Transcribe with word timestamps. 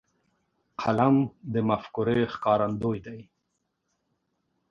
قلم 0.81 1.15
د 1.53 1.55
مفکورې 1.69 2.19
ښکارندوی 2.33 2.99
دی. 3.05 3.19